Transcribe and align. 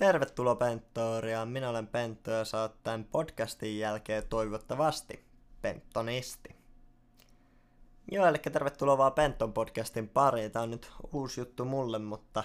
Tervetuloa 0.00 0.54
Penttoriaan. 0.54 1.48
Minä 1.48 1.68
olen 1.68 1.86
Pentto 1.86 2.30
ja 2.30 2.44
saat 2.44 2.82
tämän 2.82 3.04
podcastin 3.04 3.78
jälkeen 3.78 4.22
toivottavasti 4.28 5.24
Penttonisti. 5.62 6.56
Joo, 8.12 8.26
eli 8.26 8.38
tervetuloa 8.38 8.98
vaan 8.98 9.12
Penton 9.12 9.52
podcastin 9.52 10.08
pariin. 10.08 10.50
Tämä 10.50 10.62
on 10.62 10.70
nyt 10.70 10.92
uusi 11.12 11.40
juttu 11.40 11.64
mulle, 11.64 11.98
mutta 11.98 12.44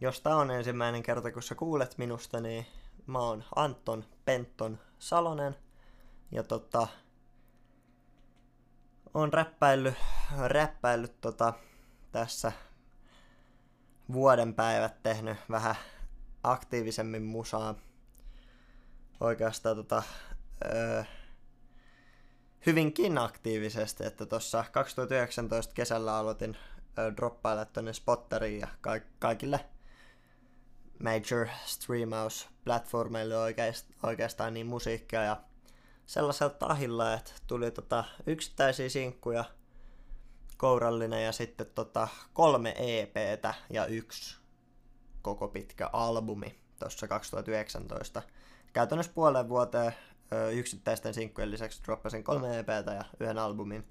jos 0.00 0.20
tämä 0.20 0.36
on 0.36 0.50
ensimmäinen 0.50 1.02
kerta, 1.02 1.32
kun 1.32 1.42
sä 1.42 1.54
kuulet 1.54 1.98
minusta, 1.98 2.40
niin 2.40 2.66
mä 3.06 3.18
oon 3.18 3.44
Anton 3.56 4.04
Penton 4.24 4.78
Salonen. 4.98 5.56
Ja 6.30 6.42
tota, 6.42 6.88
on 9.14 9.32
räppäillyt, 9.32 9.94
räppäillyt 10.44 11.20
tota, 11.20 11.52
tässä 12.12 12.52
vuoden 14.12 14.54
päivät 14.54 15.02
tehnyt 15.02 15.36
vähän 15.50 15.76
aktiivisemmin 16.52 17.22
musaa. 17.22 17.74
Oikeastaan 19.20 19.76
tota, 19.76 20.02
öö, 20.74 21.04
hyvinkin 22.66 23.18
aktiivisesti, 23.18 24.04
että 24.04 24.26
tuossa 24.26 24.64
2019 24.72 25.74
kesällä 25.74 26.16
aloitin 26.16 26.56
öö, 26.98 27.16
droppailla 27.16 27.64
tuonne 27.64 27.92
Spotteriin 27.92 28.60
ja 28.60 28.68
ka- 28.80 29.00
kaikille 29.18 29.60
major 31.02 31.48
streamaus-platformeille 31.66 33.34
oikeast- 33.34 33.94
oikeastaan 34.02 34.54
niin 34.54 34.66
musiikkia 34.66 35.22
ja 35.22 35.36
sellaisella 36.06 36.54
tahilla, 36.54 37.14
että 37.14 37.32
tuli 37.46 37.70
tota 37.70 38.04
yksittäisiä 38.26 38.88
sinkkuja, 38.88 39.44
kourallinen 40.56 41.24
ja 41.24 41.32
sitten 41.32 41.66
tota 41.74 42.08
kolme 42.32 42.74
EPtä 42.78 43.54
ja 43.70 43.86
yksi 43.86 44.38
koko 45.28 45.48
pitkä 45.48 45.90
albumi 45.92 46.58
tuossa 46.78 47.08
2019. 47.08 48.22
Käytännössä 48.72 49.12
puolen 49.14 49.48
vuoteen 49.48 49.92
yksittäisten 50.52 51.14
sinkkujen 51.14 51.50
lisäksi 51.50 51.82
droppasin 51.84 52.24
kolme 52.24 52.58
EPtä 52.58 52.92
ja 52.92 53.04
yhden 53.20 53.38
albumin. 53.38 53.84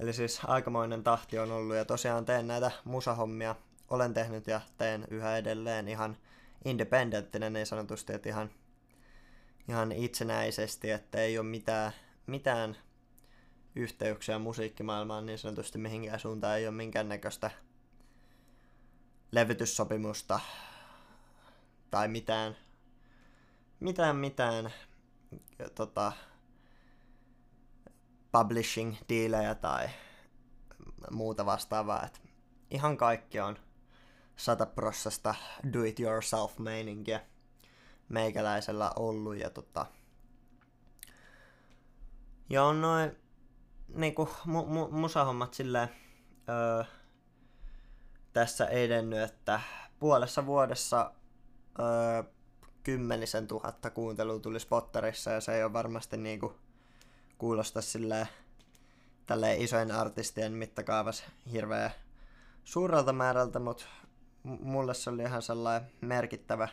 Eli 0.00 0.12
siis 0.12 0.40
aikamoinen 0.46 1.04
tahti 1.04 1.38
on 1.38 1.52
ollut 1.52 1.76
ja 1.76 1.84
tosiaan 1.84 2.24
teen 2.24 2.46
näitä 2.46 2.70
musahommia. 2.84 3.54
Olen 3.90 4.14
tehnyt 4.14 4.46
ja 4.46 4.60
teen 4.78 5.06
yhä 5.10 5.36
edelleen 5.36 5.88
ihan 5.88 6.16
independenttinen 6.64 7.52
niin 7.52 7.66
sanotusti, 7.66 8.12
että 8.12 8.28
ihan, 8.28 8.50
ihan 9.68 9.92
itsenäisesti, 9.92 10.90
että 10.90 11.18
ei 11.18 11.38
ole 11.38 11.46
mitään, 11.46 11.92
mitään 12.26 12.76
yhteyksiä 13.76 14.38
musiikkimaailmaan 14.38 15.26
niin 15.26 15.38
sanotusti 15.38 15.78
mihinkään 15.78 16.20
suuntaan, 16.20 16.58
ei 16.58 16.66
ole 16.66 16.74
minkäännäköistä 16.74 17.50
levytyssopimusta 19.32 20.40
tai 21.90 22.08
mitään, 22.08 22.56
mitään, 23.80 24.16
mitään 24.16 24.70
tota, 25.74 26.12
publishing 28.32 28.96
dealejä 29.08 29.54
tai 29.54 29.88
muuta 31.10 31.46
vastaavaa. 31.46 32.06
Et 32.06 32.22
ihan 32.70 32.96
kaikki 32.96 33.40
on 33.40 33.58
sataprossasta 34.36 35.34
do 35.72 35.82
it 35.82 36.00
yourself 36.00 36.58
meininkiä 36.58 37.20
meikäläisellä 38.08 38.92
ollut 38.96 39.36
ja 39.36 39.50
tota, 39.50 39.86
ja 42.50 42.64
on 42.64 42.80
noin 42.80 43.16
niinku 43.88 44.24
mu- 44.24 44.68
mu- 44.68 44.90
musahommat 44.90 45.54
silleen 45.54 45.88
öö, 46.48 46.84
tässä 48.38 48.66
edennyt, 48.66 49.18
että 49.18 49.60
puolessa 49.98 50.46
vuodessa 50.46 51.12
öö, 51.78 52.22
kymmenisen 52.82 53.46
tuhatta 53.46 53.90
kuuntelua 53.90 54.40
tuli 54.40 54.60
Spotterissa 54.60 55.30
ja 55.30 55.40
se 55.40 55.54
ei 55.54 55.64
ole 55.64 55.72
varmasti 55.72 56.16
niinku 56.16 56.54
kuulosta 57.38 57.82
silleen 57.82 58.28
tälleen 59.26 59.60
isojen 59.60 59.92
artistien 59.92 60.52
mittakaavassa 60.52 61.24
hirveä 61.52 61.90
suurelta 62.64 63.12
määrältä, 63.12 63.58
mutta 63.58 63.84
mulle 64.42 64.94
se 64.94 65.10
oli 65.10 65.22
ihan 65.22 65.42
sellainen 65.42 65.90
merkittävä, 66.00 66.68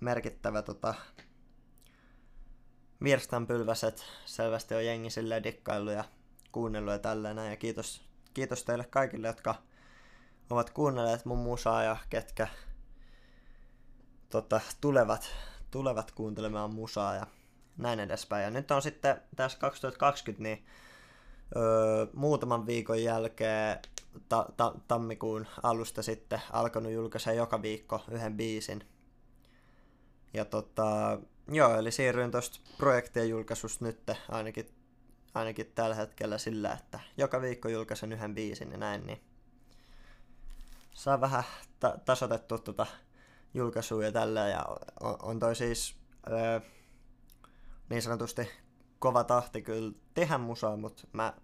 merkittävä 0.00 0.62
tota, 0.62 0.94
virstanpylväs, 3.02 3.84
että 3.84 4.02
selvästi 4.24 4.74
on 4.74 4.86
jengi 4.86 5.10
silleen 5.10 5.44
dikkailu 5.44 5.90
ja 5.90 6.04
kuunnellut 6.52 6.92
ja 6.92 6.98
tälleen 6.98 7.50
ja 7.50 7.56
kiitos, 7.56 8.02
kiitos 8.34 8.64
teille 8.64 8.84
kaikille, 8.84 9.26
jotka 9.26 9.54
ovat 10.50 10.70
kuunnelleet 10.70 11.24
mun 11.24 11.38
musaa 11.38 11.82
ja 11.82 11.96
ketkä 12.10 12.48
tota, 14.30 14.60
tulevat, 14.80 15.30
tulevat 15.70 16.10
kuuntelemaan 16.10 16.74
musaa 16.74 17.14
ja 17.14 17.26
näin 17.76 18.00
edespäin. 18.00 18.44
Ja 18.44 18.50
nyt 18.50 18.70
on 18.70 18.82
sitten 18.82 19.20
tässä 19.36 19.58
2020 19.58 20.42
niin 20.42 20.64
öö, 21.56 22.06
muutaman 22.12 22.66
viikon 22.66 23.02
jälkeen 23.02 23.78
ta- 24.28 24.48
ta- 24.56 24.74
tammikuun 24.88 25.46
alusta 25.62 26.02
sitten 26.02 26.42
alkanut 26.52 26.92
julkaista 26.92 27.32
joka 27.32 27.62
viikko 27.62 28.04
yhden 28.10 28.36
biisin. 28.36 28.86
Ja 30.34 30.44
tota, 30.44 31.18
joo, 31.48 31.78
eli 31.78 31.92
siirryin 31.92 32.30
tuosta 32.30 32.60
projektien 32.76 33.28
julkaisusta 33.28 33.84
nyt 33.84 34.10
ainakin, 34.28 34.66
ainakin 35.34 35.72
tällä 35.74 35.94
hetkellä 35.94 36.38
sillä, 36.38 36.72
että 36.72 37.00
joka 37.16 37.40
viikko 37.40 37.68
julkaisen 37.68 38.12
yhden 38.12 38.34
biisin 38.34 38.72
ja 38.72 38.78
näin, 38.78 39.06
niin 39.06 39.20
saa 40.94 41.20
vähän 41.20 41.44
ta- 41.80 41.98
tasotettua 42.04 42.58
tuota 42.58 42.86
julkaisua 43.54 44.04
ja 44.04 44.12
tällä, 44.12 44.48
ja 44.48 44.64
on, 45.00 45.16
on 45.22 45.38
toi 45.38 45.56
siis 45.56 45.96
öö, 46.30 46.60
niin 47.90 48.02
sanotusti 48.02 48.50
kova 48.98 49.24
tahti 49.24 49.62
kyllä 49.62 49.92
tehdä 50.14 50.38
musaa, 50.38 50.76
mutta 50.76 51.02
mä, 51.12 51.34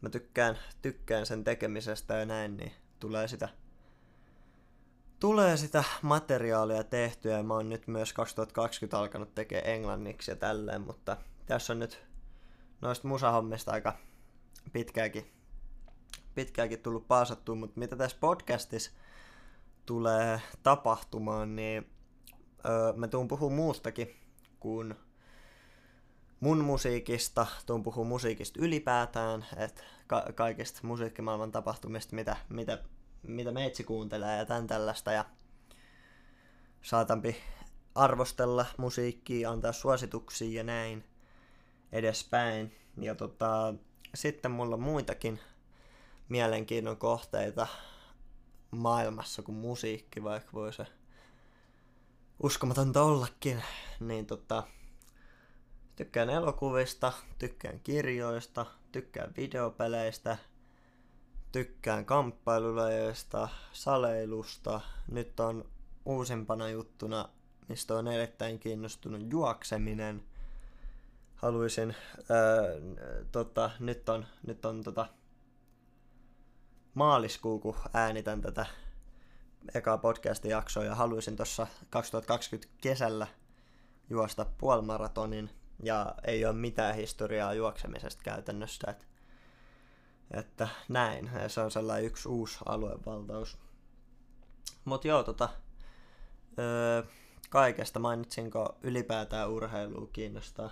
mä 0.00 0.08
tykkään, 0.08 0.58
tykkään 0.82 1.26
sen 1.26 1.44
tekemisestä 1.44 2.14
ja 2.14 2.26
näin, 2.26 2.56
niin 2.56 2.72
tulee 3.00 3.28
sitä 3.28 3.48
tulee 5.20 5.56
sitä 5.56 5.84
materiaalia 6.02 6.84
tehtyä. 6.84 7.36
Ja 7.36 7.42
mä 7.42 7.54
oon 7.54 7.68
nyt 7.68 7.86
myös 7.86 8.12
2020 8.12 8.98
alkanut 8.98 9.34
tekemään 9.34 9.66
englanniksi 9.66 10.30
ja 10.30 10.36
tälleen, 10.36 10.80
mutta 10.80 11.16
tässä 11.46 11.72
on 11.72 11.78
nyt 11.78 12.02
noista 12.80 13.08
musahommista 13.08 13.72
aika 13.72 13.96
pitkääkin, 14.72 15.32
pitkääkin 16.34 16.82
tullut 16.82 17.08
paasattua, 17.08 17.54
mutta 17.54 17.80
mitä 17.80 17.96
tässä 17.96 18.16
podcastissa 18.20 18.90
tulee 19.86 20.40
tapahtumaan, 20.62 21.56
niin 21.56 21.86
öö, 22.66 22.92
mä 22.92 23.08
tuun 23.08 23.28
puhua 23.28 23.50
muustakin 23.50 24.16
kuin 24.60 24.94
mun 26.40 26.64
musiikista, 26.64 27.46
tuun 27.66 27.82
puhua 27.82 28.04
musiikista 28.04 28.60
ylipäätään, 28.62 29.46
että 29.56 29.82
ka- 30.06 30.26
kaikista 30.34 30.80
musiikkimaailman 30.82 31.52
tapahtumista, 31.52 32.16
mitä, 32.16 32.36
mitä, 32.48 32.78
mitä 33.22 33.52
meitsi 33.52 33.84
kuuntelee 33.84 34.38
ja 34.38 34.44
tän 34.46 34.66
tällaista, 34.66 35.12
ja 35.12 35.24
saatampi 36.82 37.36
arvostella 37.94 38.66
musiikkia, 38.76 39.50
antaa 39.50 39.72
suosituksia 39.72 40.58
ja 40.58 40.64
näin 40.64 41.04
edespäin. 41.92 42.74
Ja 42.96 43.14
tota, 43.14 43.74
sitten 44.14 44.50
mulla 44.50 44.74
on 44.74 44.82
muitakin 44.82 45.40
mielenkiinnon 46.28 46.96
kohteita 46.96 47.66
maailmassa 48.70 49.42
kuin 49.42 49.58
musiikki, 49.58 50.22
vaikka 50.22 50.52
voi 50.52 50.72
se 50.72 50.86
uskomatonta 52.42 53.02
ollakin. 53.02 53.62
Niin 54.00 54.26
tota, 54.26 54.62
tykkään 55.96 56.30
elokuvista, 56.30 57.12
tykkään 57.38 57.80
kirjoista, 57.80 58.66
tykkään 58.92 59.32
videopeleistä, 59.36 60.36
tykkään 61.52 62.04
kamppailulajeista, 62.04 63.48
saleilusta. 63.72 64.80
Nyt 65.08 65.40
on 65.40 65.64
uusimpana 66.04 66.68
juttuna, 66.68 67.28
mistä 67.68 67.94
on 67.94 68.08
erittäin 68.08 68.58
kiinnostunut 68.58 69.22
juokseminen. 69.30 70.24
Haluaisin, 71.34 71.96
öö, 72.30 72.80
tota, 73.32 73.70
nyt 73.80 74.08
on, 74.08 74.26
nyt 74.46 74.64
on 74.64 74.82
tota, 74.82 75.06
maaliskuu, 76.94 77.58
kun 77.58 77.76
äänitän 77.94 78.40
tätä 78.40 78.66
ekaa 79.74 79.98
podcastin 79.98 80.50
jaksoa 80.50 80.84
ja 80.84 80.94
haluaisin 80.94 81.36
tuossa 81.36 81.66
2020 81.90 82.74
kesällä 82.80 83.26
juosta 84.10 84.46
puolimaratonin 84.58 85.50
ja 85.82 86.14
ei 86.24 86.44
ole 86.44 86.52
mitään 86.52 86.94
historiaa 86.94 87.54
juoksemisesta 87.54 88.22
käytännössä, 88.22 88.90
että, 88.90 89.04
että 90.30 90.68
näin, 90.88 91.30
ja 91.42 91.48
se 91.48 91.60
on 91.60 91.70
sellainen 91.70 92.06
yksi 92.06 92.28
uusi 92.28 92.58
aluevaltaus. 92.66 93.58
Mut 94.84 95.04
joo, 95.04 95.22
tota, 95.22 95.48
öö, 96.58 97.02
kaikesta 97.50 97.98
mainitsinko 97.98 98.78
ylipäätään 98.82 99.50
urheilua 99.50 100.08
kiinnostaa, 100.12 100.70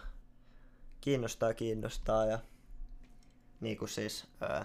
kiinnostaa, 1.01 1.55
kiinnostaa 1.55 2.27
ja 2.27 2.39
niin 3.61 3.79
kuin 3.79 3.89
siis 3.89 4.27
öö, 4.43 4.65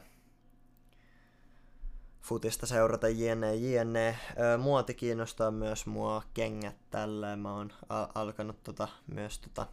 futista 2.22 2.66
seurata 2.66 3.10
jne 3.10 3.56
jne. 3.56 4.18
Muoti 4.58 4.94
kiinnostaa 4.94 5.52
myös 5.52 5.86
mua 5.86 6.24
kengät 6.34 6.76
tällä. 6.90 7.36
Mä 7.36 7.54
oon 7.54 7.72
al- 7.90 8.08
alkanut 8.16 8.64
tota, 8.64 8.88
myös 9.08 9.40
tota, 9.40 9.68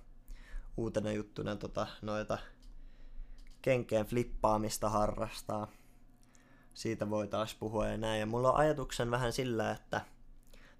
uutena 0.77 1.13
juttuna 1.13 1.57
tota, 1.57 1.87
noita 2.03 2.39
kenkeen 3.63 4.07
flippaamista 4.07 4.89
harrastaa. 4.89 5.69
Siitä 6.75 7.11
voi 7.11 7.29
taas 7.29 7.55
puhua 7.55 7.89
ja 7.89 7.99
näin. 7.99 8.21
Ja 8.21 8.27
mulla 8.27 8.53
on 8.53 8.59
ajatuksen 8.59 9.11
vähän 9.11 9.33
sillä, 9.33 9.71
että 9.71 10.01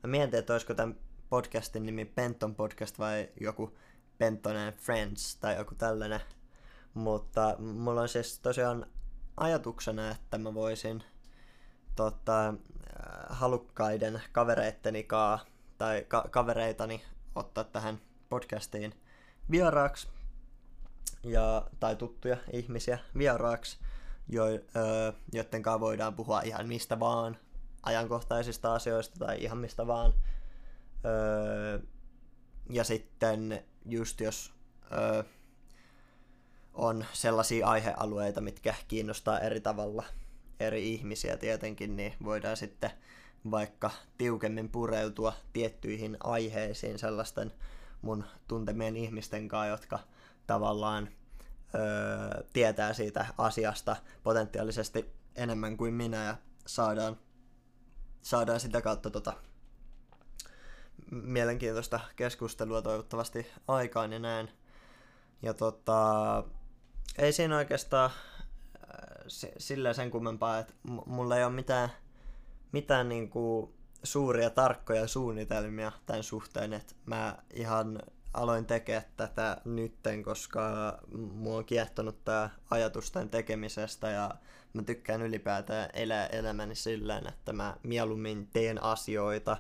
mä 0.03 0.11
mietin, 0.11 0.39
että 0.39 0.53
olisiko 0.53 0.75
tämän 0.75 0.97
podcastin 1.29 1.87
nimi 1.87 2.05
Penton 2.05 2.55
Podcast 2.55 2.99
vai 2.99 3.29
joku 3.41 3.77
Penton 4.19 4.57
and 4.57 4.73
Friends 4.73 5.37
tai 5.37 5.57
joku 5.57 5.75
tällainen. 5.75 6.21
Mutta 6.95 7.57
mulla 7.59 8.01
on 8.01 8.09
siis 8.09 8.39
tosiaan 8.39 8.87
ajatuksena, 9.37 10.11
että 10.11 10.39
mä 10.39 10.55
voisin 10.55 11.05
tota, 11.97 12.49
äh, 12.49 12.55
halukkaiden 13.29 14.23
kavereitteni 14.33 15.03
kaa, 15.03 15.45
tai 15.79 16.05
ka- 16.09 16.29
kavereitani 16.31 17.05
ottaa 17.35 17.65
tähän 17.65 18.01
podcastiin 18.29 18.95
vieraaksi 19.51 20.09
ja, 21.25 21.67
tai 21.81 21.97
tuttuja 21.97 22.37
ihmisiä 22.53 22.99
vieraaksi, 23.19 23.79
jo, 24.29 24.45
öö, 24.47 25.13
joiden 25.33 25.63
kanssa 25.63 25.81
voidaan 25.81 26.15
puhua 26.15 26.41
ihan 26.41 26.67
mistä 26.67 27.01
vaan, 27.01 27.37
ajankohtaisista 27.83 28.75
asioista 28.75 29.19
tai 29.19 29.43
ihan 29.43 29.59
mistä 29.59 29.87
vaan. 29.87 30.13
Öö, 31.05 31.79
ja 32.71 32.85
sitten 32.85 33.65
just 33.87 34.21
jos 34.21 34.53
öö, 34.93 35.23
on 36.75 37.05
sellaisia 37.13 37.67
aihealueita, 37.67 38.41
mitkä 38.41 38.75
kiinnostaa 38.89 39.41
eri 39.41 39.61
tavalla 39.61 40.05
eri 40.61 40.95
ihmisiä 40.95 41.37
tietenkin, 41.37 41.97
niin 41.97 42.15
voidaan 42.25 42.57
sitten 42.57 42.91
vaikka 43.51 43.91
tiukemmin 44.19 44.69
pureutua 44.69 45.33
tiettyihin 45.53 46.17
aiheisiin 46.21 46.99
sellaisten 46.99 47.53
mun 48.03 48.25
tuntemien 48.49 48.97
ihmisten 48.97 49.49
kanssa, 49.49 49.67
jotka 49.67 49.99
tavallaan 50.47 51.09
öö, 51.75 52.45
tietää 52.53 52.93
siitä 52.93 53.27
asiasta 53.39 53.97
potentiaalisesti 54.23 55.11
enemmän 55.37 55.77
kuin 55.77 55.95
minä 55.95 56.25
ja 56.25 56.37
saadaan, 56.67 57.17
saadaan 58.23 58.61
sitä 58.61 58.81
kautta 58.81 59.11
tota, 59.11 59.33
mielenkiintoista 61.11 62.01
keskustelua 62.17 62.83
toivottavasti 62.83 63.47
aikaan 63.69 64.13
ja 64.13 64.19
näin. 64.19 64.49
Ja 65.43 65.55
tota, 65.55 66.45
ei 67.19 67.33
siinä 67.33 67.57
oikeastaan 67.57 68.11
sillä 69.59 69.93
sen 69.93 70.11
kummempaa, 70.11 70.59
että 70.59 70.75
mulla 71.07 71.37
ei 71.37 71.45
ole 71.45 71.53
mitään, 71.53 71.89
mitään 72.73 73.09
niinku 73.09 73.75
suuria 74.03 74.51
tarkkoja 74.51 75.07
suunnitelmia 75.07 75.93
tämän 76.07 76.23
suhteen, 76.23 76.73
että 76.73 76.95
mä 77.07 77.39
ihan 77.55 78.03
aloin 78.35 78.67
tekemään 78.67 79.05
tätä 79.17 79.57
nytten, 79.65 80.23
koska 80.23 80.99
mua 81.13 81.57
on 81.57 81.65
kiehtonut 81.65 82.25
tämä 82.25 82.51
ajatus 82.71 83.11
tämän 83.11 83.31
tekemisestä 83.31 84.11
ja 84.11 84.31
mä 84.73 84.83
tykkään 84.83 85.23
ylipäätään 85.23 85.91
elää 85.93 86.27
elämäni 86.27 86.75
silleen, 86.75 87.27
että 87.27 87.53
mä 87.53 87.77
mieluummin 87.83 88.49
teen 88.53 88.83
asioita 88.83 89.57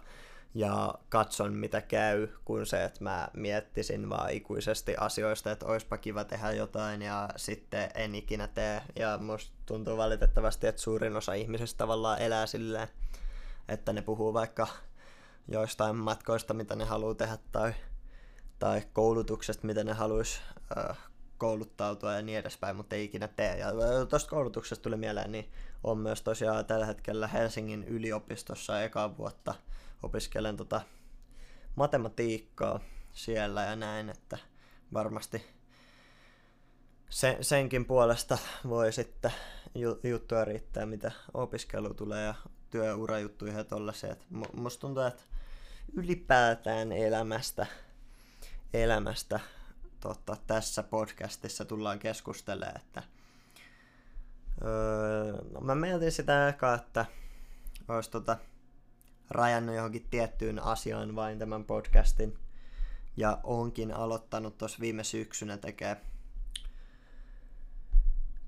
ja 0.54 0.94
katson 1.08 1.52
mitä 1.54 1.80
käy, 1.80 2.28
kun 2.44 2.66
se, 2.66 2.84
että 2.84 3.04
mä 3.04 3.28
miettisin 3.32 4.10
vaan 4.10 4.30
ikuisesti 4.30 4.96
asioista, 4.96 5.50
että 5.50 5.66
oispa 5.66 5.98
kiva 5.98 6.24
tehdä 6.24 6.52
jotain 6.52 7.02
ja 7.02 7.28
sitten 7.36 7.90
en 7.94 8.14
ikinä 8.14 8.48
tee. 8.48 8.82
Ja 8.96 9.18
musta 9.18 9.52
tuntuu 9.66 9.96
valitettavasti, 9.96 10.66
että 10.66 10.82
suurin 10.82 11.16
osa 11.16 11.32
ihmisistä 11.32 11.78
tavallaan 11.78 12.22
elää 12.22 12.46
silleen, 12.46 12.88
että 13.68 13.92
ne 13.92 14.02
puhuu 14.02 14.34
vaikka 14.34 14.66
joistain 15.48 15.96
matkoista, 15.96 16.54
mitä 16.54 16.76
ne 16.76 16.84
haluaa 16.84 17.14
tehdä 17.14 17.38
tai, 17.52 17.74
tai 18.58 18.82
koulutuksesta, 18.92 19.66
mitä 19.66 19.84
ne 19.84 19.92
haluaisi 19.92 20.40
äh, 20.78 20.98
kouluttautua 21.38 22.12
ja 22.12 22.22
niin 22.22 22.38
edespäin, 22.38 22.76
mutta 22.76 22.96
ei 22.96 23.04
ikinä 23.04 23.28
tee. 23.28 23.58
Ja 23.58 23.72
tuosta 24.08 24.30
koulutuksesta 24.30 24.82
tuli 24.82 24.96
mieleen, 24.96 25.32
niin 25.32 25.50
on 25.84 25.98
myös 25.98 26.22
tosiaan 26.22 26.64
tällä 26.64 26.86
hetkellä 26.86 27.26
Helsingin 27.26 27.84
yliopistossa 27.84 28.82
eka 28.82 29.16
vuotta 29.18 29.54
opiskelen 30.04 30.56
tota 30.56 30.80
matematiikkaa 31.74 32.80
siellä 33.12 33.62
ja 33.62 33.76
näin, 33.76 34.10
että 34.10 34.38
varmasti 34.92 35.46
se, 37.08 37.38
senkin 37.40 37.84
puolesta 37.84 38.38
voi 38.68 38.92
sitten 38.92 39.32
juttuja 40.04 40.44
riittää, 40.44 40.86
mitä 40.86 41.12
opiskelu 41.34 41.94
tulee 41.94 42.24
ja 42.24 42.34
työurajuttuja 42.70 43.52
ja 43.52 43.64
tollasia. 43.64 44.12
Et 44.12 44.26
musta 44.52 44.80
tuntuu, 44.80 45.02
että 45.02 45.22
ylipäätään 45.92 46.92
elämästä, 46.92 47.66
elämästä 48.74 49.40
tota, 50.00 50.36
tässä 50.46 50.82
podcastissa 50.82 51.64
tullaan 51.64 51.98
keskustelemaan, 51.98 52.76
että 52.76 53.02
öö, 54.64 55.32
no 55.52 55.60
mä 55.60 55.74
mietin 55.74 56.12
sitä 56.12 56.48
eka, 56.48 56.74
että 56.74 57.06
olisi 57.88 58.10
tota, 58.10 58.36
rajannut 59.34 59.74
johonkin 59.74 60.06
tiettyyn 60.10 60.62
asiaan 60.62 61.16
vain 61.16 61.38
tämän 61.38 61.64
podcastin. 61.64 62.38
Ja 63.16 63.40
onkin 63.42 63.94
aloittanut 63.94 64.58
tuossa 64.58 64.78
viime 64.80 65.04
syksynä 65.04 65.56
tekee 65.56 66.00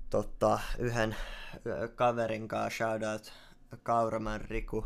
tota, 0.09 0.59
yhden 0.79 1.15
kaverin 1.95 2.47
kanssa, 2.47 2.77
shoutout 2.77 3.33
Kauraman 3.83 4.41
Riku, 4.41 4.85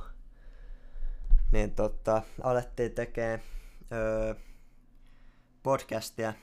niin 1.52 1.76
tota, 1.76 2.22
alettiin 2.44 2.92
tekee 2.92 3.44
öö, 3.92 4.36
podcastia. 5.64 6.34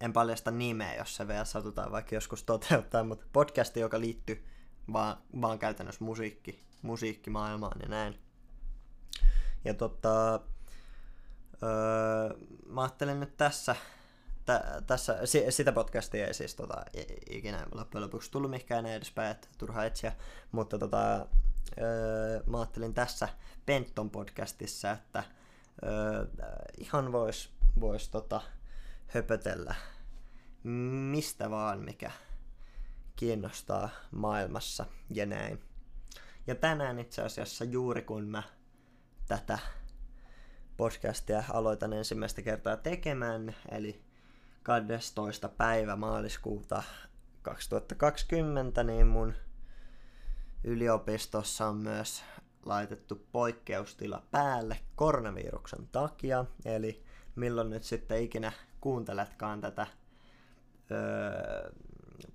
En 0.00 0.12
paljasta 0.12 0.50
nimeä, 0.50 0.94
jos 0.94 1.16
se 1.16 1.28
vielä 1.28 1.44
satutaan 1.44 1.92
vaikka 1.92 2.14
joskus 2.14 2.42
toteuttaa, 2.42 3.04
mutta 3.04 3.26
podcasti, 3.32 3.80
joka 3.80 4.00
liittyy 4.00 4.44
vaan, 4.92 5.16
vaan 5.40 5.58
käytännössä 5.58 6.04
musiikki, 6.04 6.64
musiikkimaailmaan 6.82 7.80
ja 7.82 7.88
näin. 7.88 8.31
Ja 9.64 9.74
tota, 9.74 10.40
öö, 11.62 12.36
mä 12.66 12.82
ajattelen 12.82 13.20
nyt 13.20 13.36
tässä, 13.36 13.76
tä, 14.44 14.82
tässä 14.86 15.18
sitä 15.50 15.72
podcastia 15.72 16.26
ei 16.26 16.34
siis 16.34 16.54
tota, 16.54 16.84
ikinä 17.30 17.66
loppujen 17.72 18.04
lopuksi 18.04 18.30
tullut 18.30 18.50
mihinkään 18.50 18.86
edespäin, 18.86 19.30
että 19.30 19.48
turha 19.58 19.84
etsiä, 19.84 20.12
mutta 20.52 20.78
tota, 20.78 21.26
öö, 21.80 22.42
mä 22.46 22.58
ajattelin 22.58 22.94
tässä 22.94 23.28
Penton 23.66 24.10
podcastissa, 24.10 24.90
että 24.90 25.24
öö, 25.84 26.26
ihan 26.78 27.12
vois, 27.12 27.50
vois 27.80 28.08
tota, 28.08 28.40
höpötellä 29.06 29.74
mistä 30.64 31.50
vaan, 31.50 31.80
mikä 31.80 32.10
kiinnostaa 33.16 33.88
maailmassa 34.10 34.86
ja 35.10 35.26
näin. 35.26 35.62
Ja 36.46 36.54
tänään 36.54 36.98
itse 36.98 37.22
asiassa 37.22 37.64
juuri 37.64 38.02
kun 38.02 38.24
mä 38.24 38.42
tätä 39.28 39.58
podcastia 40.76 41.44
aloitan 41.52 41.92
ensimmäistä 41.92 42.42
kertaa 42.42 42.76
tekemään, 42.76 43.54
eli 43.70 44.02
12. 44.62 45.48
päivä 45.48 45.96
maaliskuuta 45.96 46.82
2020, 47.42 48.84
niin 48.84 49.06
mun 49.06 49.34
yliopistossa 50.64 51.66
on 51.66 51.76
myös 51.76 52.22
laitettu 52.66 53.26
poikkeustila 53.32 54.22
päälle 54.30 54.80
koronaviruksen 54.96 55.88
takia, 55.92 56.44
eli 56.64 57.04
milloin 57.36 57.70
nyt 57.70 57.84
sitten 57.84 58.22
ikinä 58.22 58.52
kuunteletkaan 58.80 59.60
tätä 59.60 59.86
öö, 60.90 61.70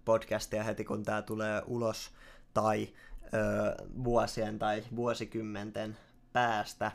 podcastia 0.06 0.64
heti 0.64 0.86
kun 0.86 1.04
tämä 1.04 1.22
tulee 1.22 1.62
ulos, 1.66 2.12
tai 2.54 2.90
öö, 3.34 3.76
vuosien 4.04 4.60
tai 4.60 4.84
vuosikymmenten 4.96 5.98
päästä, 6.38 6.92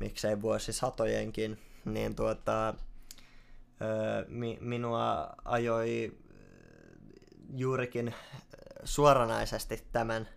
miksei 0.00 0.42
vuosisatojenkin, 0.42 1.58
niin 1.84 2.14
tuota, 2.14 2.74
mi, 4.28 4.58
minua 4.60 5.34
ajoi 5.44 6.18
juurikin 7.54 8.14
suoranaisesti 8.84 9.86
tämän 9.92 10.28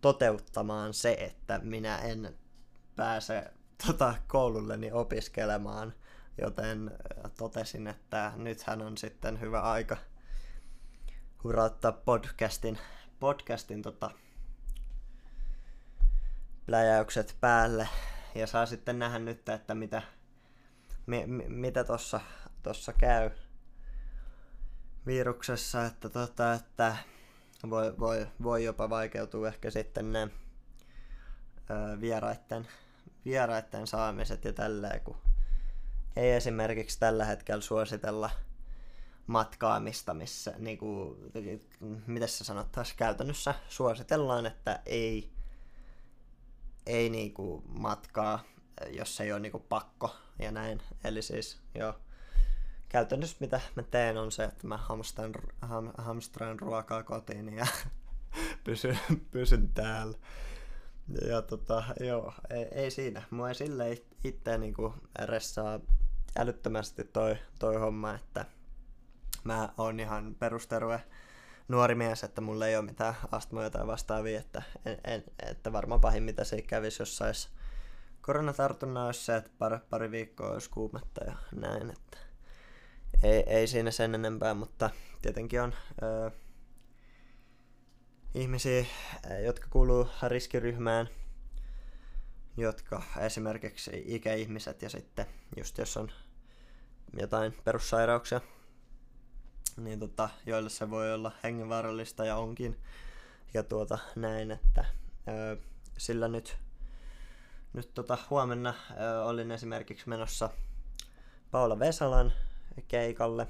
toteuttamaan 0.00 0.94
se, 0.94 1.12
että 1.12 1.60
minä 1.62 1.98
en 1.98 2.34
pääse 2.96 3.44
tota, 3.86 4.14
koululleni 4.26 4.92
opiskelemaan, 4.92 5.94
joten 6.38 6.90
totesin, 7.38 7.86
että 7.86 8.32
nythän 8.36 8.82
on 8.82 8.96
sitten 8.96 9.40
hyvä 9.40 9.60
aika 9.60 9.96
hurauttaa 11.44 11.92
podcastin, 11.92 12.78
podcastin 13.20 13.82
tota, 13.82 14.10
pläjäykset 16.66 17.36
päälle. 17.40 17.88
Ja 18.34 18.46
saa 18.46 18.66
sitten 18.66 18.98
nähdä 18.98 19.18
nyt, 19.18 19.48
että 19.48 19.74
mitä, 19.74 20.02
mi, 21.06 21.26
mi, 21.26 21.44
mitä 21.48 21.84
tossa, 21.84 22.20
tossa 22.62 22.92
käy 22.92 23.30
viruksessa, 25.06 25.84
että, 25.84 26.08
tota, 26.08 26.54
että 26.54 26.96
voi, 27.70 27.98
voi, 27.98 28.26
voi 28.42 28.64
jopa 28.64 28.90
vaikeutua 28.90 29.48
ehkä 29.48 29.70
sitten 29.70 30.12
ne 30.12 30.28
öö, 31.70 32.00
vieraitten, 32.00 32.68
vieraitten 33.24 33.86
saamiset 33.86 34.44
ja 34.44 34.52
tälleen, 34.52 35.00
kun 35.00 35.16
ei 36.16 36.32
esimerkiksi 36.32 37.00
tällä 37.00 37.24
hetkellä 37.24 37.62
suositella 37.62 38.30
matkaamista, 39.26 40.14
missä, 40.14 40.54
niin 40.58 40.78
kuin, 40.78 41.16
miten 42.06 42.28
se 42.28 42.44
sanottaisiin, 42.44 42.96
käytännössä 42.96 43.54
suositellaan, 43.68 44.46
että 44.46 44.80
ei, 44.86 45.32
ei 46.86 47.10
niin 47.10 47.34
kuin 47.34 47.62
matkaa, 47.66 48.44
jos 48.90 49.20
ei 49.20 49.32
ole 49.32 49.40
niin 49.40 49.52
kuin 49.52 49.64
pakko 49.68 50.16
ja 50.38 50.50
näin. 50.50 50.82
Eli 51.04 51.22
siis 51.22 51.60
joo, 51.74 51.94
käytännössä 52.88 53.36
mitä 53.40 53.60
mä 53.74 53.82
teen 53.82 54.18
on 54.18 54.32
se, 54.32 54.44
että 54.44 54.66
mä 54.66 54.76
hamstran, 54.76 55.32
ham, 55.60 55.92
hamstran 55.98 56.58
ruokaa 56.58 57.02
kotiin 57.02 57.56
ja 57.56 57.66
pysyn, 58.64 58.98
pysyn 59.30 59.68
täällä. 59.68 60.18
Ja 61.28 61.42
tota, 61.42 61.84
joo, 62.00 62.34
ei, 62.50 62.64
ei 62.64 62.90
siinä. 62.90 63.22
Mua 63.30 63.48
ei 63.48 63.54
sille 63.54 64.02
itse 64.24 64.58
niinku 64.58 64.94
ressaa 65.24 65.80
älyttömästi 66.38 67.04
toi, 67.04 67.36
toi 67.58 67.76
homma, 67.76 68.14
että 68.14 68.46
mä 69.44 69.68
oon 69.78 70.00
ihan 70.00 70.34
perusterve 70.38 71.02
nuori 71.68 71.94
mies, 71.94 72.24
että 72.24 72.40
mulla 72.40 72.66
ei 72.66 72.76
ole 72.76 72.84
mitään 72.84 73.14
astmoja 73.32 73.70
tai 73.70 73.86
vastaavia, 73.86 74.40
että, 74.40 74.62
en, 74.86 74.98
en, 75.04 75.24
että 75.50 75.72
varmaan 75.72 76.00
pahin 76.00 76.22
mitä 76.22 76.44
se 76.44 76.62
kävisi, 76.62 77.02
jos 77.02 77.16
sais 77.16 77.48
koronatartunnan 78.20 79.06
olisi 79.06 79.24
se, 79.24 79.36
että 79.36 79.50
pari, 79.58 79.78
pari 79.90 80.10
viikkoa 80.10 80.50
olisi 80.50 80.70
kuumetta 80.70 81.24
ja 81.24 81.36
näin, 81.54 81.90
että 81.90 82.18
ei, 83.22 83.42
ei 83.46 83.66
siinä 83.66 83.90
sen 83.90 84.14
enempää, 84.14 84.54
mutta 84.54 84.90
tietenkin 85.22 85.62
on 85.62 85.74
öö, 86.02 86.30
ihmisiä, 88.34 88.86
jotka 89.44 89.66
kuuluu 89.70 90.08
riskiryhmään, 90.28 91.08
jotka 92.56 93.02
esimerkiksi 93.20 94.02
ikäihmiset 94.06 94.82
ja 94.82 94.88
sitten 94.90 95.26
just 95.56 95.78
jos 95.78 95.96
on 95.96 96.12
jotain 97.20 97.56
perussairauksia, 97.64 98.40
niin 99.76 100.00
tota, 100.00 100.28
joille 100.46 100.70
se 100.70 100.90
voi 100.90 101.14
olla 101.14 101.32
hengenvaarallista 101.44 102.24
ja 102.24 102.36
onkin. 102.36 102.78
Ja 103.54 103.62
tuota 103.62 103.98
näin, 104.16 104.50
että 104.50 104.84
öö, 105.28 105.56
sillä 105.98 106.28
nyt, 106.28 106.56
nyt 107.72 107.94
tota, 107.94 108.18
huomenna 108.30 108.74
öö, 109.00 109.22
olin 109.22 109.50
esimerkiksi 109.50 110.08
menossa 110.08 110.50
Paula 111.50 111.78
Vesalan 111.78 112.32
keikalle, 112.88 113.48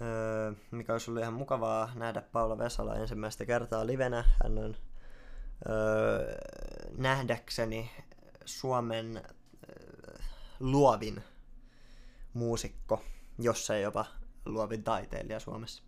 öö, 0.00 0.52
mikä 0.70 0.92
olisi 0.92 1.10
ollut 1.10 1.22
ihan 1.22 1.34
mukavaa 1.34 1.92
nähdä 1.94 2.22
Paula 2.22 2.58
Vesala 2.58 2.94
ensimmäistä 2.94 3.46
kertaa 3.46 3.86
livenä. 3.86 4.24
Hän 4.42 4.58
on 4.58 4.76
öö, 5.68 6.34
nähdäkseni 6.96 7.90
Suomen 8.44 9.16
öö, 9.16 10.18
luovin 10.60 11.24
muusikko, 12.34 13.02
jos 13.38 13.70
ei 13.70 13.82
jopa 13.82 14.06
luovin 14.46 14.84
taiteilija 14.84 15.40
Suomessa. 15.40 15.82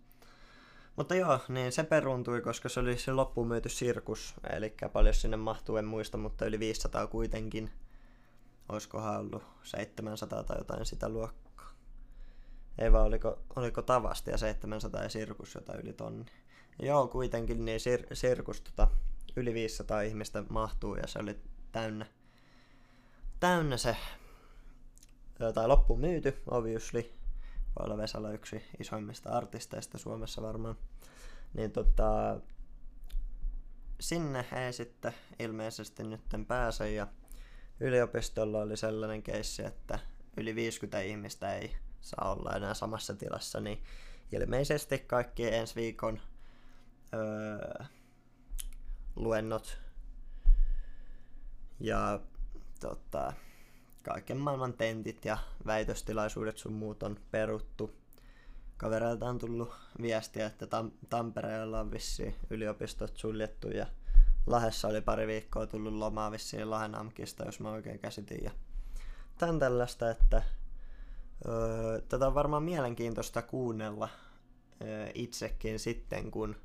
Mutta 0.95 1.15
joo, 1.15 1.39
niin 1.49 1.71
se 1.71 1.83
peruuntui, 1.83 2.41
koska 2.41 2.69
se 2.69 2.79
oli 2.79 2.97
se 2.97 3.11
loppumyyty 3.11 3.69
sirkus, 3.69 4.33
eli 4.49 4.75
paljon 4.93 5.13
sinne 5.13 5.37
mahtuu, 5.37 5.77
en 5.77 5.85
muista, 5.85 6.17
mutta 6.17 6.45
yli 6.45 6.59
500 6.59 7.07
kuitenkin. 7.07 7.71
Olisikohan 8.69 9.19
ollut 9.19 9.43
700 9.63 10.43
tai 10.43 10.57
jotain 10.57 10.85
sitä 10.85 11.09
luokkaa. 11.09 11.73
Ei 12.77 12.91
vaan, 12.91 13.05
oliko, 13.05 13.39
oliko 13.55 13.81
tavasti 13.81 14.31
ja 14.31 14.37
700 14.37 15.03
ja 15.03 15.09
sirkus 15.09 15.55
jota 15.55 15.77
yli 15.77 15.93
tonni. 15.93 16.25
Joo, 16.79 17.07
kuitenkin 17.07 17.65
niin 17.65 17.79
sir- 17.79 18.15
sirkus 18.15 18.61
tota, 18.61 18.87
yli 19.35 19.53
500 19.53 20.01
ihmistä 20.01 20.43
mahtuu 20.49 20.95
ja 20.95 21.07
se 21.07 21.19
oli 21.19 21.39
täynnä, 21.71 22.05
täynnä 23.39 23.77
se, 23.77 23.97
tai 25.53 25.67
loppu 25.67 25.97
myyty, 25.97 26.37
obviously, 26.47 27.13
Paula 27.75 27.97
Vesala 27.97 28.31
yksi 28.31 28.65
isoimmista 28.79 29.29
artisteista 29.29 29.97
Suomessa 29.97 30.41
varmaan. 30.41 30.75
Niin 31.53 31.71
tota, 31.71 32.39
sinne 33.99 34.45
ei 34.65 34.73
sitten 34.73 35.13
ilmeisesti 35.39 36.03
nyt 36.03 36.21
pääse 36.47 36.91
ja 36.91 37.07
yliopistolla 37.79 38.61
oli 38.61 38.77
sellainen 38.77 39.23
keissi, 39.23 39.65
että 39.65 39.99
yli 40.37 40.55
50 40.55 40.99
ihmistä 40.99 41.55
ei 41.55 41.75
saa 42.01 42.33
olla 42.33 42.55
enää 42.55 42.73
samassa 42.73 43.13
tilassa, 43.13 43.59
niin 43.59 43.83
ilmeisesti 44.31 44.99
kaikki 44.99 45.53
ensi 45.53 45.75
viikon 45.75 46.21
öö, 47.13 47.85
luennot 49.15 49.77
ja 51.79 52.19
tota, 52.79 53.33
kaiken 54.05 54.37
maailman 54.37 54.73
tentit 54.73 55.25
ja 55.25 55.37
väitöstilaisuudet 55.65 56.57
sun 56.57 56.73
muut 56.73 57.03
on 57.03 57.19
peruttu. 57.31 57.95
Kavereilta 58.77 59.25
on 59.25 59.39
tullut 59.39 59.73
viestiä, 60.01 60.45
että 60.45 60.65
Tam- 60.65 61.07
Tampereella 61.09 61.79
on 61.79 61.91
vissiin 61.91 62.35
yliopistot 62.49 63.17
suljettu 63.17 63.67
ja 63.67 63.85
Lahessa 64.47 64.87
oli 64.87 65.01
pari 65.01 65.27
viikkoa 65.27 65.67
tullut 65.67 65.93
lomaa 65.93 66.31
vissiin 66.31 66.69
Lahen 66.69 66.95
Amkista, 66.95 67.45
jos 67.45 67.59
mä 67.59 67.71
oikein 67.71 67.99
käsitin. 67.99 68.43
Ja 68.43 68.51
tän 69.37 69.59
tällaista, 69.59 70.09
että 70.09 70.43
öö, 71.47 72.01
tätä 72.01 72.27
on 72.27 72.35
varmaan 72.35 72.63
mielenkiintoista 72.63 73.41
kuunnella 73.41 74.09
öö, 74.81 75.09
itsekin 75.13 75.79
sitten, 75.79 76.31
kun 76.31 76.55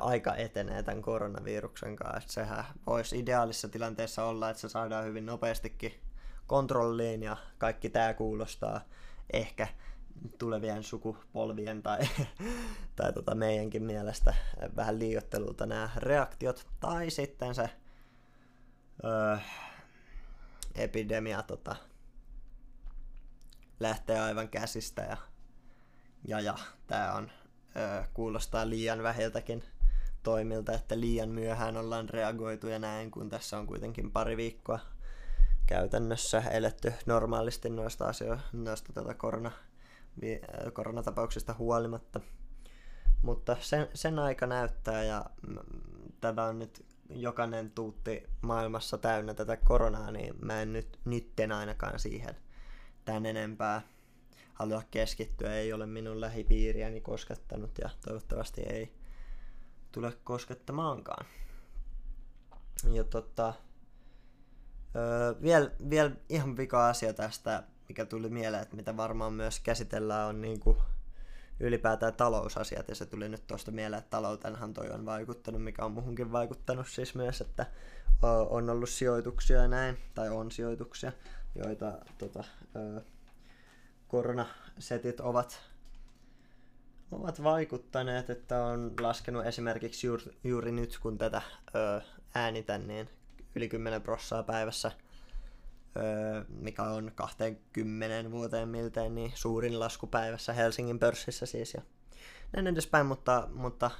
aika 0.00 0.34
etenee 0.34 0.82
tämän 0.82 1.02
koronaviruksen 1.02 1.96
kanssa. 1.96 2.18
Että 2.18 2.32
sehän 2.32 2.64
voisi 2.86 3.18
ideaalissa 3.18 3.68
tilanteessa 3.68 4.24
olla, 4.24 4.50
että 4.50 4.60
se 4.60 4.68
saadaan 4.68 5.04
hyvin 5.04 5.26
nopeastikin 5.26 5.94
kontrolliin 6.46 7.22
ja 7.22 7.36
kaikki 7.58 7.90
tämä 7.90 8.14
kuulostaa 8.14 8.80
ehkä 9.32 9.68
tulevien 10.38 10.82
sukupolvien 10.82 11.82
tai, 11.82 11.98
tai 12.96 13.12
tota 13.12 13.34
meidänkin 13.34 13.82
mielestä 13.82 14.34
vähän 14.76 14.98
liiottelulta 14.98 15.66
nämä 15.66 15.90
reaktiot. 15.96 16.66
Tai 16.80 17.10
sitten 17.10 17.54
se 17.54 17.70
ö, 19.04 19.38
epidemia 20.74 21.42
tota, 21.42 21.76
lähtee 23.80 24.20
aivan 24.20 24.48
käsistä 24.48 25.02
ja, 25.02 25.16
ja, 26.24 26.40
ja 26.40 26.54
tämä 26.86 27.12
on 27.12 27.30
kuulostaa 28.14 28.68
liian 28.68 29.02
vähiltäkin 29.02 29.62
toimilta, 30.22 30.72
että 30.72 31.00
liian 31.00 31.28
myöhään 31.28 31.76
ollaan 31.76 32.08
reagoitu 32.08 32.68
ja 32.68 32.78
näin, 32.78 33.10
kun 33.10 33.28
tässä 33.28 33.58
on 33.58 33.66
kuitenkin 33.66 34.10
pari 34.10 34.36
viikkoa 34.36 34.78
käytännössä 35.66 36.42
eletty 36.50 36.92
normaalisti 37.06 37.70
noista 37.70 38.04
asioista, 38.04 38.46
noista 38.52 38.92
tätä 38.92 39.14
korona, 39.14 39.50
koronatapauksista 40.72 41.54
huolimatta. 41.58 42.20
Mutta 43.22 43.56
sen, 43.60 43.88
sen 43.94 44.18
aika 44.18 44.46
näyttää 44.46 45.04
ja 45.04 45.24
tätä 46.20 46.42
on 46.42 46.58
nyt 46.58 46.86
jokainen 47.10 47.70
tuutti 47.70 48.22
maailmassa 48.40 48.98
täynnä 48.98 49.34
tätä 49.34 49.56
koronaa, 49.56 50.10
niin 50.10 50.34
mä 50.42 50.62
en 50.62 50.72
nyt 50.72 50.98
nytten 51.04 51.52
ainakaan 51.52 51.98
siihen 51.98 52.36
tän 53.04 53.26
enempää 53.26 53.82
halua 54.54 54.82
keskittyä. 54.90 55.54
Ei 55.54 55.72
ole 55.72 55.86
minun 55.86 56.20
lähipiiriäni 56.20 57.00
koskettanut 57.00 57.78
ja 57.78 57.90
toivottavasti 58.04 58.60
ei 58.60 58.94
tule 59.92 60.12
koskettamaankaan. 60.24 61.26
Ja 62.92 63.04
tota, 63.04 63.54
öö, 64.96 65.34
vielä 65.42 65.70
viel 65.90 66.10
ihan 66.28 66.56
vika 66.56 66.88
asia 66.88 67.12
tästä, 67.12 67.62
mikä 67.88 68.06
tuli 68.06 68.28
mieleen, 68.28 68.62
että 68.62 68.76
mitä 68.76 68.96
varmaan 68.96 69.32
myös 69.32 69.60
käsitellään, 69.60 70.28
on 70.28 70.40
niinku 70.40 70.76
ylipäätään 71.60 72.14
talousasiat, 72.14 72.88
ja 72.88 72.94
se 72.94 73.06
tuli 73.06 73.28
nyt 73.28 73.46
tuosta 73.46 73.70
mieleen, 73.70 73.98
että 73.98 74.10
taloutenhan 74.10 74.74
toi 74.74 74.90
on 74.90 75.06
vaikuttanut, 75.06 75.64
mikä 75.64 75.84
on 75.84 75.92
muhunkin 75.92 76.32
vaikuttanut 76.32 76.88
siis 76.88 77.14
myös, 77.14 77.40
että 77.40 77.66
on 78.48 78.70
ollut 78.70 78.88
sijoituksia 78.88 79.62
ja 79.62 79.68
näin, 79.68 79.98
tai 80.14 80.30
on 80.30 80.50
sijoituksia, 80.50 81.12
joita 81.54 81.92
tota, 82.18 82.44
koronasetit 84.08 85.20
ovat, 85.20 85.60
ovat 87.12 87.42
vaikuttaneet, 87.42 88.30
että 88.30 88.64
on 88.64 88.94
laskenut 89.00 89.46
esimerkiksi 89.46 90.06
juuri, 90.06 90.24
juuri 90.44 90.72
nyt, 90.72 90.98
kun 91.02 91.18
tätä 91.18 91.42
ö, 91.74 92.00
äänitän, 92.34 92.86
niin 92.86 93.10
yli 93.54 93.68
10 93.68 94.02
prossaa 94.02 94.42
päivässä, 94.42 94.92
ö, 95.96 96.44
mikä 96.48 96.82
on 96.82 97.12
20 97.14 98.30
vuoteen 98.30 98.68
miltei 98.68 99.10
niin 99.10 99.32
suurin 99.34 99.80
lasku 99.80 100.06
päivässä 100.06 100.52
Helsingin 100.52 100.98
pörssissä 100.98 101.46
siis. 101.46 101.74
Ja 101.74 101.82
näin 102.52 102.66
edespäin, 102.66 103.06
mutta, 103.06 103.48
mutta 103.52 103.90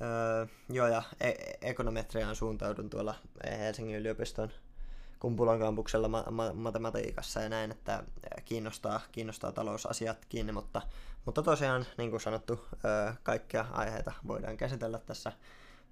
ö, 0.00 0.46
joo, 0.68 0.86
ja 0.86 1.02
e- 1.20 1.32
ekonometriaan 1.62 2.36
suuntaudun 2.36 2.90
tuolla 2.90 3.14
Helsingin 3.58 3.96
yliopiston 3.96 4.50
Kumpulan 5.22 5.58
kampuksella 5.58 6.08
ma- 6.08 6.24
ma- 6.30 6.52
matematiikassa 6.52 7.40
ja 7.40 7.48
näin, 7.48 7.70
että 7.70 8.02
kiinnostaa, 8.44 9.00
kiinnostaa 9.12 9.52
talousasiat 9.52 10.24
kiinni, 10.28 10.52
mutta, 10.52 10.82
mutta 11.24 11.42
tosiaan, 11.42 11.86
niin 11.98 12.10
kuin 12.10 12.20
sanottu, 12.20 12.66
kaikkia 13.22 13.64
aiheita 13.72 14.12
voidaan 14.26 14.56
käsitellä 14.56 14.98
tässä 14.98 15.32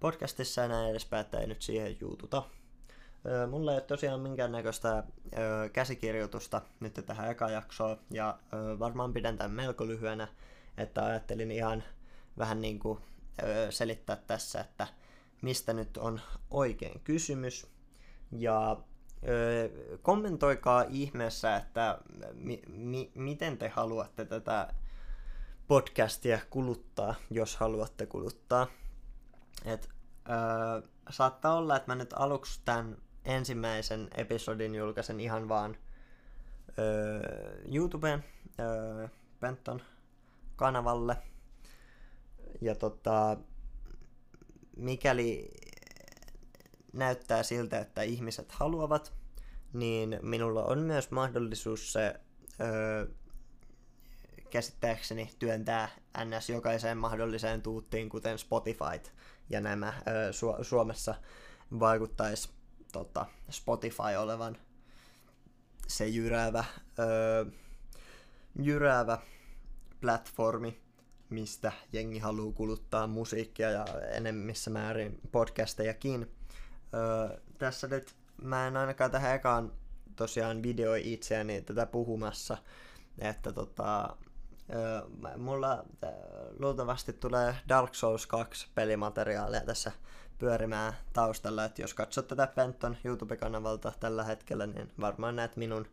podcastissa 0.01 0.61
ja 0.61 0.69
näin 0.69 0.91
edespäin, 0.91 1.21
että 1.21 1.41
ei 1.41 1.47
nyt 1.47 1.63
siihen 1.63 1.97
juututa. 2.01 2.43
Mulla 3.51 3.73
ei 3.73 3.77
ole 3.77 3.81
tosiaan 3.83 4.21
minkäännäköistä 4.21 5.05
käsikirjoitusta 5.73 6.63
nyt 6.81 6.95
tähän 7.07 7.31
eka 7.31 7.51
jaksoon, 7.51 7.99
ja 8.11 8.39
varmaan 8.79 9.13
pidän 9.13 9.37
tämän 9.39 9.51
melko 9.51 9.87
lyhyenä, 9.87 10.29
että 10.77 11.05
ajattelin 11.05 11.51
ihan 11.51 11.83
vähän 12.39 12.61
niin 12.61 12.79
kuin 12.79 12.99
selittää 13.71 14.17
tässä, 14.17 14.61
että 14.61 14.87
mistä 15.43 15.73
nyt 15.73 15.97
on 15.97 16.21
oikein 16.51 17.01
kysymys. 17.05 17.67
Ja 18.33 18.77
kommentoikaa 20.03 20.85
ihmeessä, 20.89 21.57
että 21.57 21.99
mi- 22.35 22.63
mi- 22.69 23.13
miten 23.15 23.59
te 23.59 23.69
haluatte 23.69 24.25
tätä 24.25 24.75
podcastia 25.69 26.39
kuluttaa, 26.51 27.15
jos 27.31 27.57
haluatte 27.57 28.07
kuluttaa. 28.07 28.67
Et, 29.65 29.89
öö, 30.31 30.89
saattaa 31.11 31.55
olla, 31.55 31.77
että 31.77 31.91
mä 31.93 31.95
nyt 31.95 32.13
aluksi 32.17 32.61
tämän 32.65 32.97
ensimmäisen 33.25 34.09
episodin 34.17 34.75
julkaisen 34.75 35.21
ihan 35.21 35.49
vaan 35.49 35.77
öö, 36.79 37.63
YouTubeen, 37.75 38.25
öö, 38.61 39.09
Penton 39.41 39.83
kanavalle. 40.57 41.17
Ja 42.61 42.75
tota, 42.75 43.37
mikäli 44.77 45.51
näyttää 46.93 47.43
siltä, 47.43 47.79
että 47.79 48.03
ihmiset 48.03 48.53
haluavat, 48.53 49.13
niin 49.73 50.19
minulla 50.23 50.65
on 50.65 50.79
myös 50.79 51.11
mahdollisuus 51.11 51.93
se 51.93 52.21
öö, 52.61 53.07
käsittääkseni 54.51 55.31
työntää 55.39 55.89
NS 56.25 56.51
jokaiseen 56.51 56.99
mahdolliseen 56.99 57.63
tuuttiin, 57.63 58.09
kuten 58.09 58.39
Spotify 58.39 59.11
ja 59.51 59.61
nämä 59.61 59.93
öö, 60.09 60.31
Su- 60.31 60.65
Suomessa 60.65 61.15
vaikuttaisi 61.81 62.49
tota, 62.93 63.27
Spotify 63.51 64.17
olevan 64.19 64.57
se 65.89 66.07
jyräävä, 66.07 66.65
öö, 66.99 67.45
jyräävä 68.63 69.19
platformi, 70.01 70.81
mistä 71.31 71.73
jengi 71.93 72.19
haluaa 72.19 72.53
kuluttaa 72.53 73.07
musiikkia 73.07 73.71
ja 73.71 73.85
enemmissä 74.13 74.71
määrin 74.71 75.21
podcastejakin. 75.33 76.40
Tässä 77.59 77.87
nyt 77.87 78.15
mä 78.43 78.67
en 78.67 78.77
ainakaan 78.77 79.11
tähän 79.11 79.35
ekaan 79.35 79.73
tosiaan 80.17 80.63
videoi 80.63 81.13
itseäni 81.13 81.63
tätä 81.63 81.87
puhumassa, 81.87 82.59
että 83.19 83.53
tota, 83.53 84.17
öö, 84.75 85.03
mulla 85.37 85.85
luultavasti 86.59 87.13
tulee 87.13 87.55
Dark 87.69 87.95
Souls 87.95 88.27
2 88.27 88.69
pelimateriaalia 88.75 89.61
tässä 89.61 89.93
pyörimään 90.39 90.93
taustalla, 91.13 91.65
että 91.65 91.83
jos 91.83 91.95
katsot 91.95 92.29
tätä 92.29 92.47
Penton 92.47 92.97
YouTube-kanavalta 93.05 93.93
tällä 94.01 94.25
hetkellä, 94.25 94.67
niin 94.67 94.93
varmaan 95.01 95.37
näet 95.37 95.57
minun 95.57 95.87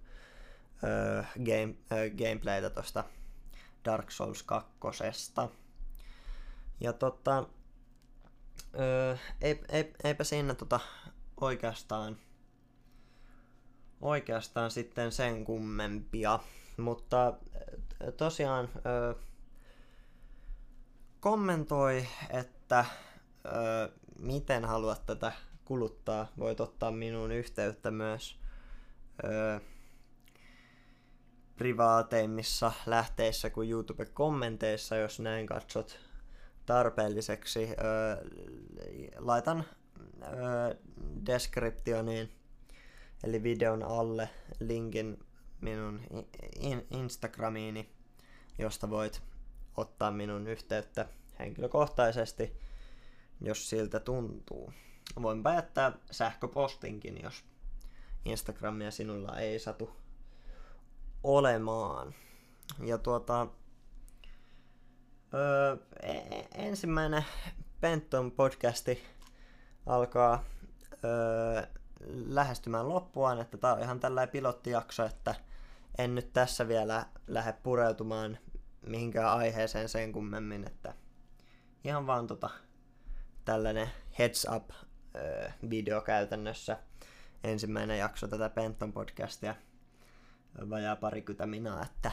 öö, 0.83 1.23
game, 1.35 1.75
öö, 1.91 2.09
gameplaytä 2.09 2.69
tosta 2.69 3.03
Dark 3.85 4.11
Souls 4.11 4.43
2. 4.43 4.69
Ja 6.79 6.93
tota, 6.93 7.45
öö, 8.79 9.15
ei, 9.41 9.63
ei, 9.69 9.93
eipä 10.03 10.23
siinä 10.23 10.55
tota 10.55 10.79
oikeastaan, 11.41 12.17
oikeastaan 14.01 14.71
sitten 14.71 15.11
sen 15.11 15.45
kummempia, 15.45 16.39
mutta 16.77 17.33
tosiaan 18.17 18.69
öö, 18.85 19.13
kommentoi, 21.19 22.07
että 22.29 22.85
öö, 23.45 23.89
miten 24.19 24.65
haluat 24.65 25.05
tätä 25.05 25.31
kuluttaa. 25.65 26.27
Voit 26.39 26.59
ottaa 26.59 26.91
minuun 26.91 27.31
yhteyttä 27.31 27.91
myös 27.91 28.39
öö, 29.23 29.59
privaateimmissa 31.57 32.71
lähteissä 32.85 33.49
kuin 33.49 33.69
YouTube-kommenteissa, 33.69 34.95
jos 34.95 35.19
näin 35.19 35.45
katsot 35.45 36.06
tarpeelliseksi. 36.67 37.69
Laitan 39.17 39.63
öö, 40.23 40.75
descriptioniin, 41.25 42.31
eli 43.23 43.43
videon 43.43 43.83
alle, 43.83 44.29
linkin 44.59 45.19
minun 45.61 46.01
in- 46.59 46.87
Instagramiini, 46.91 47.89
josta 48.59 48.89
voit 48.89 49.21
ottaa 49.77 50.11
minun 50.11 50.47
yhteyttä 50.47 51.05
henkilökohtaisesti, 51.39 52.57
jos 53.41 53.69
siltä 53.69 53.99
tuntuu. 53.99 54.73
Voinpa 55.21 55.53
jättää 55.53 55.91
sähköpostinkin, 56.11 57.21
jos 57.23 57.43
Instagramia 58.25 58.91
sinulla 58.91 59.39
ei 59.39 59.59
satu 59.59 59.89
olemaan. 61.23 62.15
Ja 62.85 62.97
tuota, 62.97 63.47
öö, 65.33 65.77
ensimmäinen 66.55 67.25
Penton 67.81 68.31
podcasti 68.31 69.03
alkaa 69.85 70.43
öö, 71.03 71.61
lähestymään 72.25 72.89
loppuaan, 72.89 73.41
että 73.41 73.57
tää 73.57 73.73
on 73.73 73.81
ihan 73.81 73.99
tällainen 73.99 74.31
pilottijakso, 74.31 75.05
että 75.05 75.35
en 75.97 76.15
nyt 76.15 76.33
tässä 76.33 76.67
vielä 76.67 77.05
lähde 77.27 77.53
pureutumaan 77.53 78.37
mihinkään 78.81 79.37
aiheeseen 79.37 79.89
sen 79.89 80.11
kummemmin, 80.11 80.67
että 80.67 80.93
ihan 81.83 82.07
vaan 82.07 82.27
tota, 82.27 82.49
tällainen 83.45 83.89
heads 84.19 84.47
up 84.55 84.69
öö, 85.15 85.49
video 85.69 86.01
käytännössä. 86.01 86.77
Ensimmäinen 87.43 87.99
jakso 87.99 88.27
tätä 88.27 88.49
Penton 88.49 88.93
podcastia 88.93 89.55
vajaa 90.69 90.95
parikymmentä 90.95 91.45
minaa, 91.45 91.83
että, 91.85 92.11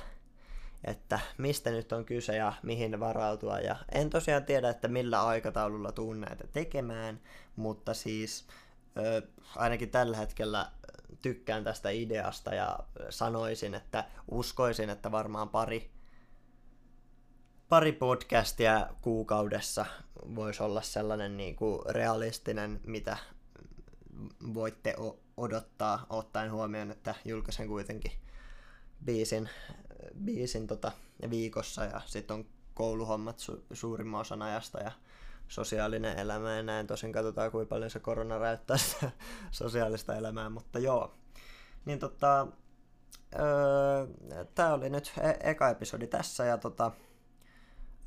että 0.84 1.20
mistä 1.38 1.70
nyt 1.70 1.92
on 1.92 2.04
kyse 2.04 2.36
ja 2.36 2.52
mihin 2.62 3.00
varautua. 3.00 3.58
Ja 3.58 3.76
en 3.92 4.10
tosiaan 4.10 4.44
tiedä, 4.44 4.68
että 4.70 4.88
millä 4.88 5.26
aikataululla 5.26 5.92
tuun 5.92 6.20
näitä 6.20 6.46
tekemään, 6.46 7.20
mutta 7.56 7.94
siis 7.94 8.46
ö, 8.96 9.22
ainakin 9.56 9.90
tällä 9.90 10.16
hetkellä 10.16 10.70
tykkään 11.22 11.64
tästä 11.64 11.90
ideasta 11.90 12.54
ja 12.54 12.78
sanoisin, 13.10 13.74
että 13.74 14.04
uskoisin, 14.30 14.90
että 14.90 15.12
varmaan 15.12 15.48
pari, 15.48 15.90
pari 17.68 17.92
podcastia 17.92 18.88
kuukaudessa 19.00 19.86
voisi 20.34 20.62
olla 20.62 20.82
sellainen 20.82 21.36
niin 21.36 21.56
kuin 21.56 21.80
realistinen, 21.88 22.80
mitä 22.86 23.16
voitte 24.54 24.94
odottaa, 25.36 26.06
ottaen 26.10 26.52
huomioon, 26.52 26.90
että 26.90 27.14
julkaisen 27.24 27.68
kuitenkin 27.68 28.12
biisin, 29.04 29.48
biisin 30.24 30.66
tota, 30.66 30.92
viikossa 31.30 31.84
ja 31.84 32.00
sitten 32.06 32.34
on 32.34 32.46
kouluhommat 32.74 33.38
su- 33.38 33.62
suurimman 33.72 34.20
osan 34.20 34.42
ajasta 34.42 34.80
ja 34.80 34.92
sosiaalinen 35.48 36.18
elämä 36.18 36.56
ja 36.56 36.62
näin. 36.62 36.86
Tosin 36.86 37.12
katsotaan 37.12 37.50
kuinka 37.50 37.68
paljon 37.68 37.90
se 37.90 38.00
korona 38.00 38.38
räyttää 38.38 38.76
sitä 38.76 39.10
sosiaalista 39.50 40.16
elämää, 40.16 40.50
mutta 40.50 40.78
joo. 40.78 41.14
Niin 41.84 41.98
tota, 41.98 42.46
öö, 43.38 44.06
tää 44.54 44.74
oli 44.74 44.90
nyt 44.90 45.12
e- 45.20 45.50
eka 45.50 45.70
episodi 45.70 46.06
tässä 46.06 46.44
ja 46.44 46.58
tota, 46.58 46.92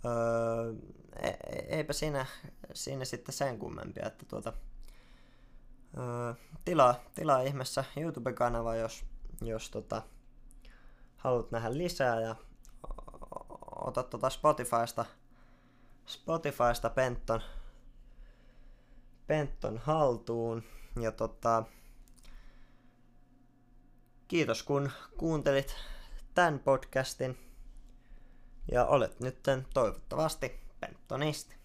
öö, 0.06 0.74
e- 1.22 1.78
eipä 1.78 1.94
siinä, 1.94 2.26
siinä 2.74 3.06
sitten 3.06 3.34
sen 3.34 3.60
kummempia, 3.60 4.08
että 4.08 4.26
tuota, 4.26 4.54
öö, 5.98 6.34
tilaa, 6.66 6.96
tilaa 7.16 7.42
ihmeessä 7.42 7.84
YouTube-kanava, 7.98 8.76
jos, 8.76 9.06
jos 9.42 9.70
tota, 9.70 10.02
haluat 11.28 11.52
nähdä 11.52 11.78
lisää 11.78 12.20
ja 12.22 12.36
ota 13.76 14.04
tuota 14.04 14.30
Spotifysta, 14.30 15.06
Spotifysta 16.06 16.90
Penton, 16.90 17.42
Penton 19.28 19.78
haltuun. 19.78 20.64
Ja 21.02 21.12
tota, 21.12 21.64
kiitos 24.28 24.64
kun 24.64 24.92
kuuntelit 25.18 25.76
tämän 26.34 26.60
podcastin. 26.60 27.38
Ja 28.72 28.86
olet 28.86 29.20
nyt 29.20 29.40
toivottavasti 29.74 30.60
Pentonisti. 30.80 31.56